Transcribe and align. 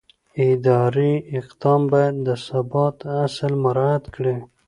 اداري 0.49 1.13
اقدام 1.39 1.81
باید 1.91 2.15
د 2.27 2.29
ثبات 2.47 2.97
اصل 3.25 3.51
مراعت 3.63 4.05
کړي. 4.15 4.35